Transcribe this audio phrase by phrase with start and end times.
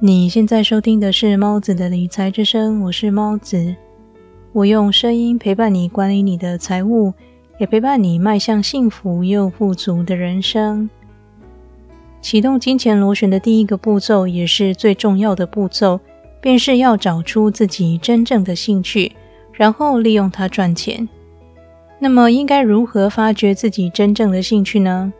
[0.00, 3.74] 你现在收听的是猫子的理财之声，我是猫子。
[4.52, 7.12] 我用声音陪伴你管理你的财务，
[7.58, 10.88] 也陪伴你迈向幸福又富足的人生。
[12.20, 15.98] 启动金钱螺旋的第一个步骤，也是最重要的步骤，
[16.40, 19.16] 便是要找出自己真正的兴趣，
[19.52, 21.08] 然后利用它赚钱。
[21.98, 25.12] 那么，应该如何发掘自己真正的兴趣呢？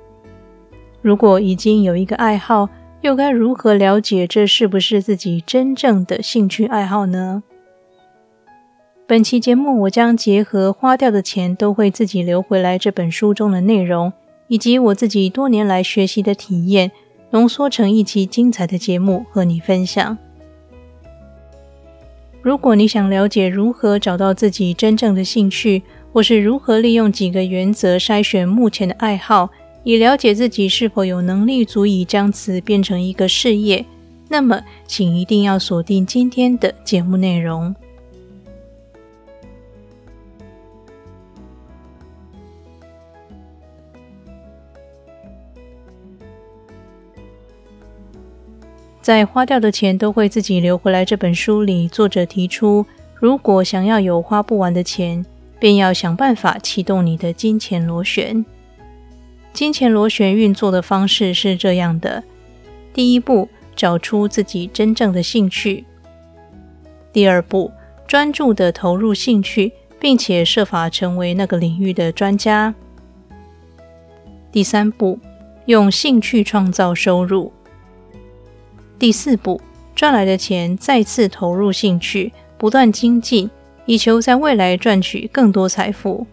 [1.03, 2.69] 如果已经有一个爱好，
[3.01, 7.45] 又该如何了解这是不是自己真正的兴趣爱好呢？
[9.07, 14.13] 本期节目我将结合《花掉的钱都会自己留回来》这本书中的内容，
[14.49, 16.91] 以及我自己多年来学习的体验，
[17.31, 20.19] 浓缩成一期精彩的节目和你分享。
[22.43, 29.51] 如果你想了解如何找到自己真正的兴趣，或是如何利用几个原则筛选目前的爱好，
[29.85, 33.85] 以了解自己是否有能力足以将此变成一个事业，
[34.29, 37.75] 那么请一定要锁定今天的节目内容。
[49.01, 52.85] 在花掉的钱都会自己流回来这本书里，作者提出，
[53.15, 55.25] 如果想要有花不完的钱，
[55.59, 58.45] 便要想办法启动你的金钱螺旋。
[59.59, 62.23] 金钱螺旋运作的方式是这样的：
[62.95, 65.83] 第一步，找出自己真正的兴趣；
[67.13, 67.73] 第二步，
[68.07, 72.73] 专注的投入兴趣，并且设法成为那个领域的专家；
[74.53, 75.19] 第三步，
[75.67, 77.51] 用兴趣创造收入；
[78.97, 79.61] 第四步，
[79.93, 83.51] 赚来的钱再次投入兴趣，不断精进，
[83.87, 86.29] 以求在未来赚取更多财富。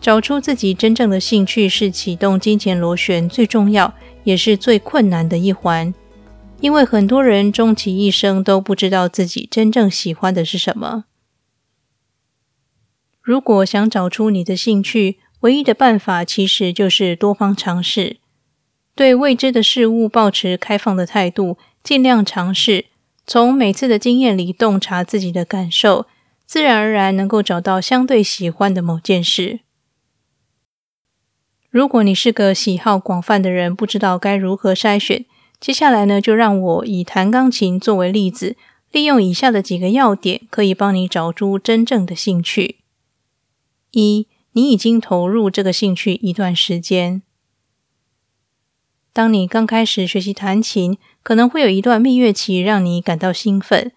[0.00, 3.92] 找出自己真正的兴趣是启动金钱螺旋最重要
[4.24, 5.92] 也是最困难的一环，
[6.60, 11.04] 因为很多人终其一生都不知道自己真正喜欢的是什么。
[13.20, 18.16] 如果想找出你的兴趣，唯一的办法其实就是多方尝试，
[18.94, 22.86] 对未知的事物保持开放的态度，尽量尝试，
[23.26, 26.06] 从每次的经验里洞察自己的感受，
[26.46, 29.60] 自然而然能够找到相对喜欢的某件事。
[31.70, 35.26] 如果你是个喜好广泛的人，不知道该如何筛选，
[35.60, 38.56] 接下来呢，就让我以弹钢琴作为例子，
[38.90, 42.76] 利用以下的几个要点，可以帮你找出真正的兴趣。
[43.90, 47.20] 一，你已经投入这个兴趣一段时间。
[49.12, 53.92] 当你刚开始学习弹琴，可能会有一段蜜月期让你感到兴奋，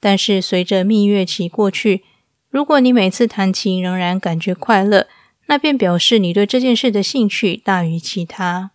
[0.00, 2.02] 但是随着蜜月期过去，
[2.50, 5.06] 如果你每次弹琴仍然感觉快乐，
[5.52, 8.70] 那便表示你对这件事的兴趣大于其他。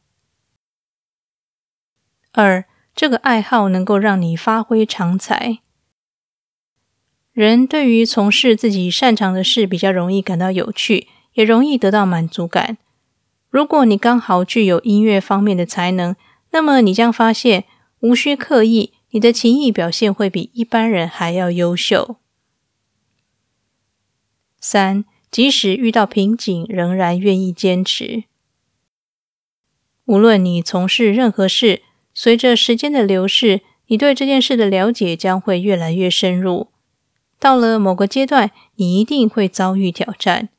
[2.34, 5.58] 二，这个爱好能够让你发挥长才。
[7.34, 12.78] 人对于从事自己擅长的事比较容易感到有趣，也容易得到满足感。
[13.50, 16.16] 如果你刚好具有音乐方面的才能，
[16.52, 17.66] 那么你将发现，
[18.02, 22.18] 无需刻意，你的琴艺表现会比一般人还要优秀。
[24.59, 25.06] 三。
[25.30, 28.24] 即使遇到瓶颈，仍然愿意坚持。
[30.06, 31.82] 无论你从事任何事，
[32.14, 36.70] 随着时间的流逝，你对这件事的了解将会越来越深入。
[37.40, 40.50] 到了某个阶段，你一定会遭遇挑战。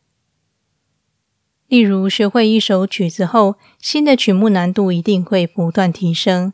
[1.67, 6.53] 例如，学会一首曲子后，新的曲目难度一定会不断提升。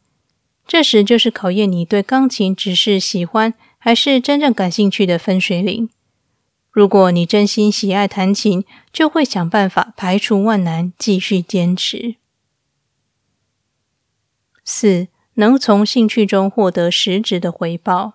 [0.67, 5.91] 这时就是考验你对钢琴只是喜欢，还是真正感兴趣的分水岭。
[6.75, 12.17] 如果你真心喜爱弹琴，就会想办法排除万难，继续坚持。
[14.65, 18.15] 四，能从兴趣中获得实质的回报。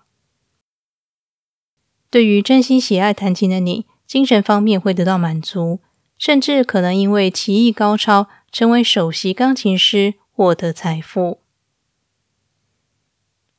[2.10, 5.80] 对于真心喜爱弹琴的你，精神方面会得到满足，
[6.18, 11.40] 甚至可能因为棋艺高超，成为首席钢琴师，获得财富。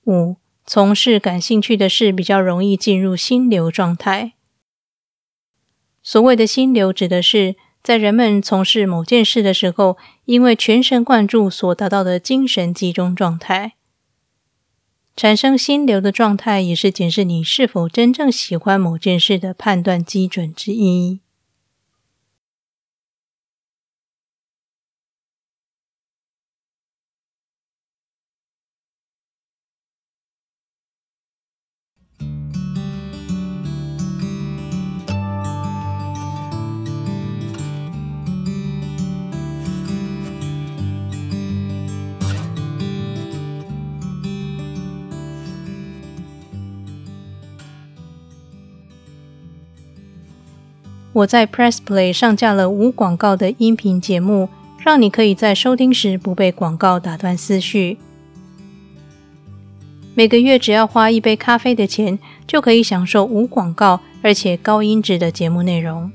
[0.05, 0.35] 五，
[0.67, 4.33] 从事感兴趣的事，比较容易进入心流状态。
[6.03, 13.73] 所谓的心流，指的是在人们从事某件事的时候，因为全神贯注所达到的精神集中状态。
[15.15, 21.19] 产生心流的状态，也是检视你是否真正喜欢某件事的判断基准之一。
[51.13, 54.47] 我在 Press Play 上架了无广告的音频节目，
[54.79, 57.97] 让你可以在收听时不被广告打断思绪。
[60.13, 62.17] 每个月只要花一杯咖啡的钱，
[62.47, 66.11] 就可以享受无广告而且高音质的节目内容。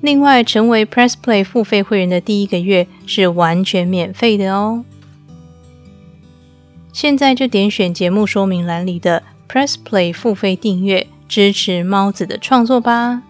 [0.00, 4.84] 另外，成为 Press Play 付费会员的第一个月是完全免费的哦。
[6.92, 13.22] 现在就点选节目说明栏里的 Press Play 付费订阅，支持猫子的创作吧。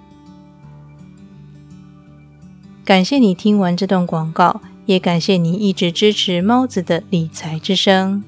[2.88, 8.24] 感谢你听完这段广告，也感谢你一直支持猫子的理财之声。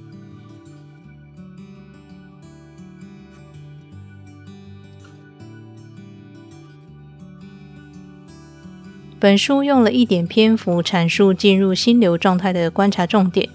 [9.19, 13.49] 本书用了一点篇幅阐述进入心流状态的观察重点。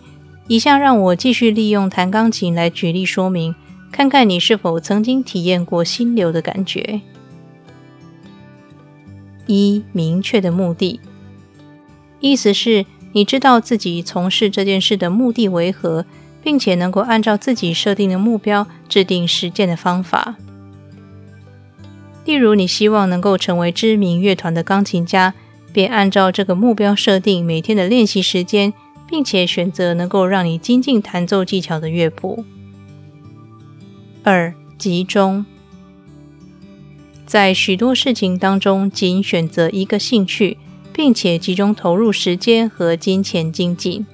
[0.47, 3.53] 以下让我继续利用弹钢琴来举例说明，
[3.91, 7.01] 看看你是否曾经体验过心流的感觉。
[9.47, 10.99] 一、明确的目的，
[12.19, 16.05] 意思是你知道自己从事这件事的目的为何，
[16.43, 20.35] 并且能够按照自己设定的目标制定实践的方法。
[22.25, 25.33] 例如，你希望能够成为知名乐团的钢琴家，
[25.71, 28.73] 便按照这个目标设定每天的练习时间。
[29.07, 32.43] 并且选择能够让你精进弹奏技巧的乐谱。
[34.23, 35.45] 二、集中，
[37.25, 40.57] 在许多事情当中，仅选择一个兴趣，
[40.93, 44.05] 并且集中投入时间和金钱精进。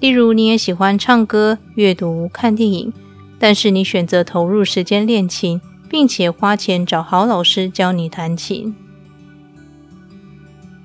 [0.00, 2.92] 例如，你也喜欢唱歌、阅读、看电影，
[3.38, 8.74] 但是你选择投入时间练琴，并且花钱找好老师教你弹琴。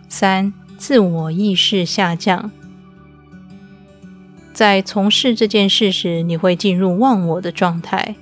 [0.07, 2.51] 三、自我意识下降。
[4.53, 8.15] 在从事这件事时，你会进入忘我的状态。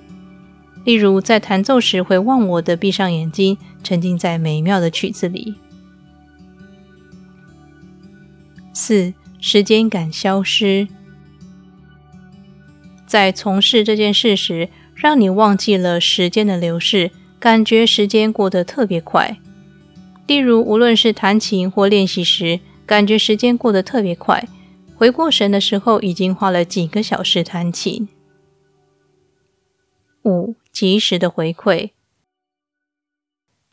[0.87, 5.55] 例如，在弹奏时会忘我的闭上眼睛，沉浸在美妙的曲子里。
[8.71, 10.87] 四、时间感消失。
[13.05, 19.37] 在从事这件事时，让你忘记了时间的流逝，感觉时间过得特别快。
[20.25, 24.47] 例如，无论是弹琴或练习时，感觉时间过得特别快。
[24.95, 28.07] 回过神的时候，已经花了几个小时弹琴。
[30.27, 31.91] 五、及时的回馈，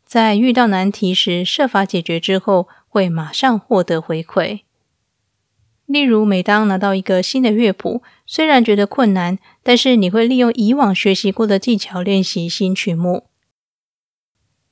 [0.05, 4.61] 在遇到难题时，设法解决之后，会马上获得回馈。
[5.87, 13.27] 例如，每当拿到一个新的乐谱，虽然觉得困难，但是你会利用以往学习过的技巧练习新曲目。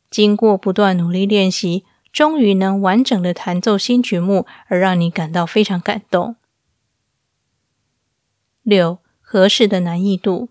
[0.08, 6.36] 经过不断努力练习，终于能完整的弹奏新曲目，而让你感到非常感动。
[8.62, 10.48] 六、合适的难易度，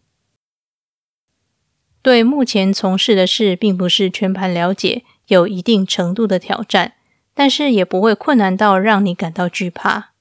[2.01, 6.93] 对目前从事的事并不是全盘了解，有一定程度的挑战，
[7.33, 10.11] 但是也不会困难到让你感到惧怕。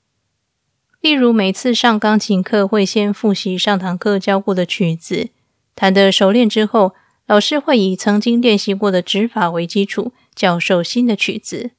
[1.01, 5.31] 例如，每次上钢琴课会先复习上堂课教过的曲子，
[5.75, 6.93] 弹得熟练之后，
[7.27, 11.71] 老师会以曾经练习过的指法为基础教授新的曲子。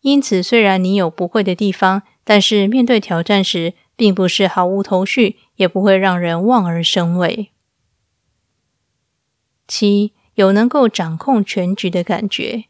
[0.00, 7.50] 因此，虽然你有不会的地方，但是面对挑战时，并不是毫无头绪，也不会让人望而生畏。
[9.68, 12.64] 七，有能够掌控全局的感觉。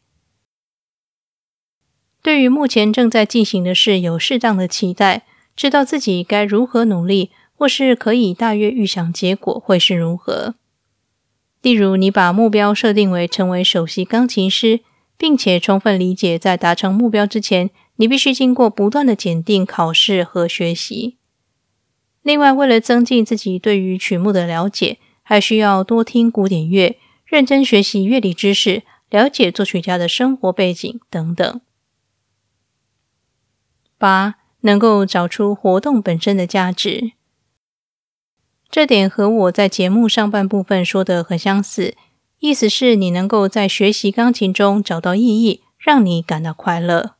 [2.22, 10.54] 对于目前正在进行的事有适当的期待，知道自己该如何努力，或是可以大约预想结果会是如何。
[11.62, 14.80] 例如，你把目标设定为成为首席钢琴师，
[15.16, 17.70] 并且充分理解在达成目标之前。
[17.98, 21.16] 你必须经过不断的检定、考试和学习。
[22.22, 24.98] 另外，为了增进自己对于曲目的了解，
[25.28, 31.60] 还需要多听古典乐，认真学习乐理知识，了解作曲家的生活背景等等。
[33.98, 37.10] 八，能够找出活动本身的价值。
[38.70, 41.96] 这点和我在节目上半部分说的很相似，
[42.38, 47.16] 意思是你能够在学习钢琴中找到意义，让你感到快乐。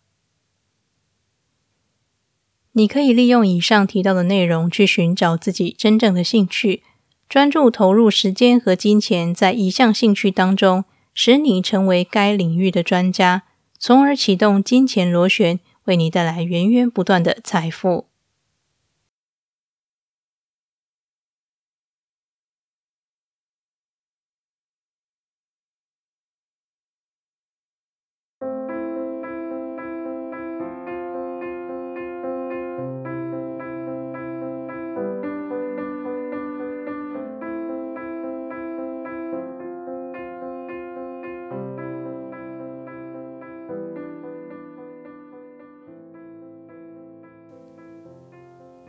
[2.71, 6.85] 你可以利用以上提到的内容去寻找自己真正的兴趣，
[7.29, 13.43] 专注投入时间和金钱在一项兴趣当中，使你成为该领域的专家，
[13.79, 18.07] 从而启动金钱螺旋，为你带来源源不断的财富。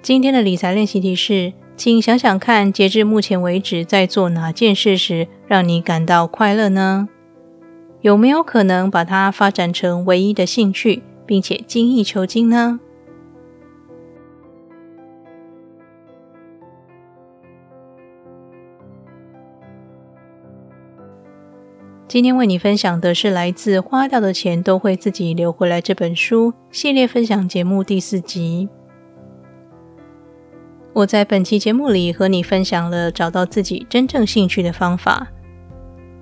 [0.08, 7.10] 今天的理财练习题是，请想想看，截至目前为止，在做哪件事时让你感到快乐呢？
[8.00, 12.80] 有没有可能把它发展成唯一的兴趣，并且精益求精呢？
[22.08, 28.70] 今天为你分享的是来自《花掉的钱都会自己留回来》这本书系列分享节目第四集。
[30.98, 35.28] 我在本期节目里和你分享了找到自己真正兴趣的方法，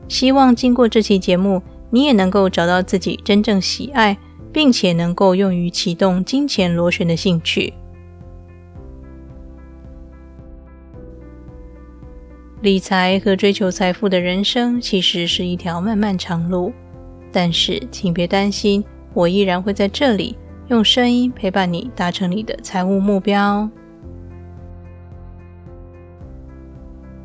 [0.09, 4.17] 希望经过这期节目，你也能够找到自己真正喜爱，
[4.51, 7.73] 并且能够用于启动金钱螺旋的兴趣。
[12.59, 16.73] 理财和追求财富的人生其实是一条漫漫长路，
[17.31, 23.69] 但是请别担心，我依然会在这里用声音陪伴你，达成你的财务目标。